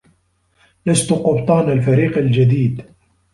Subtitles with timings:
[0.85, 2.83] لست قبطان الفريق الجديد.